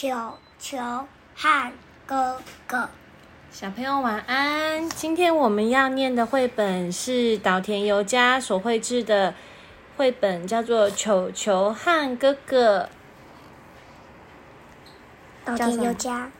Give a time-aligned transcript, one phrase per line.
[0.00, 0.78] 球球
[1.34, 1.72] 和
[2.06, 2.88] 哥哥。
[3.50, 4.88] 小朋友晚安。
[4.90, 9.34] 今天我们要念的绘本是岛田由佳所绘制的
[9.96, 12.82] 绘本，叫做《球球和哥哥》。
[15.44, 16.30] 岛田由佳，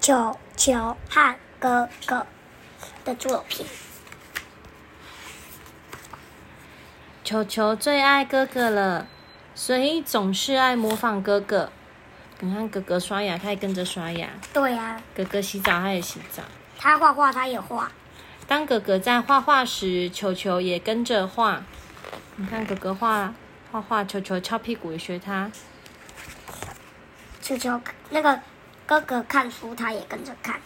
[0.00, 2.26] 球球和哥哥
[3.04, 3.64] 的作品。
[7.22, 9.06] 球球最爱哥哥了，
[9.54, 11.70] 所以总是爱模仿哥哥。
[12.40, 16.42] 你看哥哥刷牙，他也跟着刷牙；对呀、哥哥洗澡，他也洗澡。
[16.78, 17.90] 他画画，他也画。
[18.46, 21.64] 当哥哥在画画时，球球也跟着画。
[22.36, 23.32] 你看哥哥画
[23.72, 25.50] 画画，球球翘屁股也学他。
[27.40, 28.38] 球球那个
[28.84, 30.60] 哥哥看书，他也跟着看。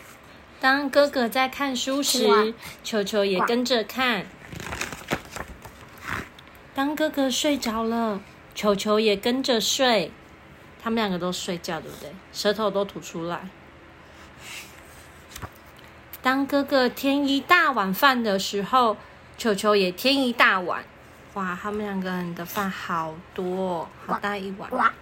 [0.59, 4.27] 当哥哥在看书时，球球也跟着看。
[6.75, 8.21] 当哥哥睡着了，
[8.57, 10.11] 球球也跟着睡。
[10.83, 12.11] 他们两个都睡觉，对不对？
[12.33, 13.49] 舌头都吐出来。
[16.23, 18.97] 当哥哥添一大碗饭的时候，
[19.39, 20.85] 球球也添一大碗。
[21.35, 24.71] 哇，他们两个人的饭好多，好大一碗。
[24.73, 24.93] 哇，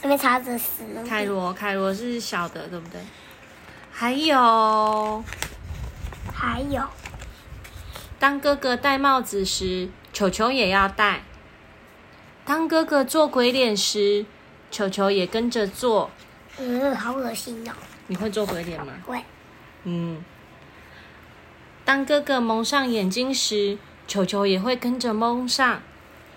[0.00, 1.04] 这边叉子死了。
[1.04, 3.00] 凯罗，凯罗是小的，对不对？
[3.90, 5.24] 还有，
[6.32, 6.82] 还有
[8.18, 11.22] 当哥哥戴帽子时，球球也要戴；
[12.44, 14.26] 当哥哥做鬼脸时，
[14.70, 16.10] 球球也跟着做。
[16.58, 17.72] 嗯，好恶心哦。
[18.06, 18.92] 你会做鬼脸吗？
[19.06, 19.22] 会，
[19.84, 20.24] 嗯。
[21.84, 25.82] 当哥哥蒙上眼睛时，球球也会跟着蒙上。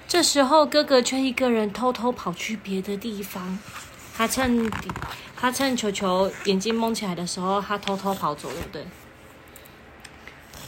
[0.07, 3.57] 这时候，哥哥却一个人偷偷跑去别的地方。
[4.15, 4.69] 他趁
[5.35, 8.85] 他趁球球眼睛蒙起来的时候，他偷偷跑走，对不对？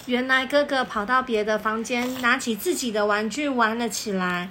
[0.05, 4.49] 原来哥哥跑到别的房间，拿起自己的玩具玩了起来。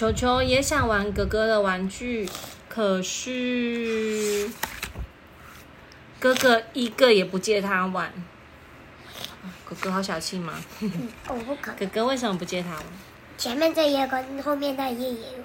[0.00, 2.26] 球球也想玩哥哥的玩具，
[2.70, 4.48] 可是
[6.18, 8.10] 哥哥一个也不借他玩。
[9.62, 10.54] 哥哥好小气吗？
[10.80, 11.76] 嗯，我不可能。
[11.76, 12.82] 哥哥为什么不借他玩？
[13.36, 15.44] 前面这页跟后面那页也有。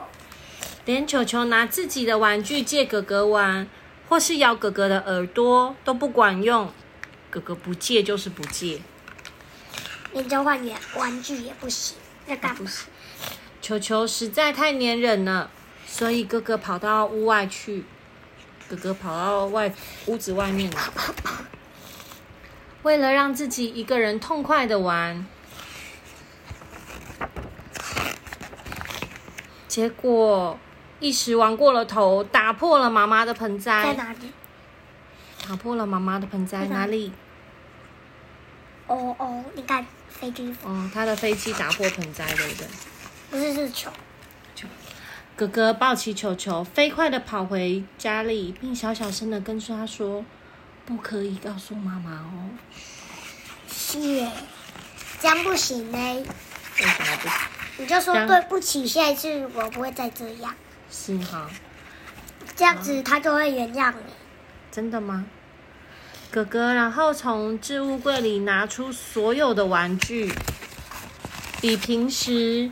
[0.86, 3.68] 连球球拿自己的玩具借哥哥玩，
[4.08, 6.72] 或是咬哥哥的耳朵都不管用。
[7.30, 8.80] 哥哥不借就是不借。
[10.14, 11.98] 连交换玩玩具也不行，
[12.28, 12.72] 那干嘛？
[13.66, 15.50] 球球实在太粘人了，
[15.88, 17.84] 所以哥哥跑到屋外去。
[18.70, 19.74] 哥哥跑到外
[20.06, 20.94] 屋子外面了，
[22.84, 25.26] 为了让自己一个人痛快的玩，
[29.68, 30.60] 结果
[31.00, 33.84] 一时玩过了头，打破了妈妈的盆栽。
[33.84, 34.32] 在哪里？
[35.48, 37.12] 打破了妈妈的盆栽哪里？
[38.86, 42.68] 哦哦，你看飞机，哦，他的飞机打破盆栽，对不对？
[43.36, 43.92] 不是是球。
[45.36, 50.24] 哥哥抱起球球，飞快的跑回家里，并小小声的跟他说
[50.88, 52.50] ：“不可以告诉妈妈哦。
[53.70, 54.32] 是耶，
[55.20, 55.98] 这样不行呢。”
[56.80, 57.38] 为什么不行？
[57.80, 60.56] 你就说对不起，下一次我不会再这样，
[60.90, 61.50] 是哈？
[62.56, 64.14] 这样子他就会原谅你。
[64.72, 65.26] 真的吗？
[66.32, 70.34] 哥哥，然后从置物柜里拿出所有的玩具，
[71.60, 72.72] 比平时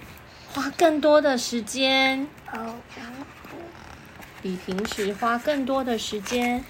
[0.53, 2.75] 花更多的时间，哦，
[4.41, 6.63] 比平时花更多的时间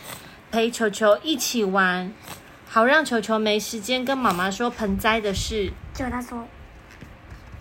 [0.50, 2.14] 陪球球一起玩，
[2.66, 5.72] 好让球球没时间跟妈妈说盆栽的事。
[5.94, 6.48] 就他说，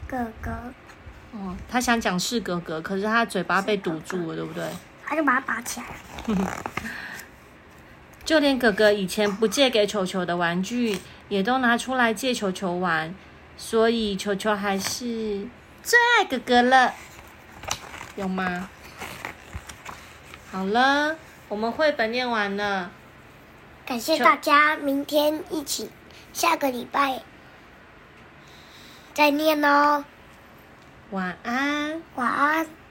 [0.06, 0.50] 哥哥，
[1.32, 4.64] 哦，他想讲是哥哥，可是他嘴巴被堵住了，对不对？
[5.04, 5.86] 他就把它拔起来
[6.36, 6.62] 了。
[8.24, 10.96] 就连哥哥以前不借给球球的玩具，
[11.28, 13.12] 也都拿出来借球球玩，
[13.56, 15.48] 所以球球还是
[15.82, 16.94] 最爱哥哥了，
[18.16, 18.68] 有吗？
[20.50, 21.16] 好了，
[21.48, 22.90] 我们绘本念完了，
[23.84, 25.90] 感谢大家，明天一起，
[26.32, 27.22] 下个礼拜
[29.12, 30.04] 再念哦。
[31.10, 32.00] 晚安。
[32.14, 32.81] 晚安。